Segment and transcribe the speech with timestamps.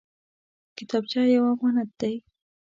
[0.77, 2.13] کتابچه یو امانت دی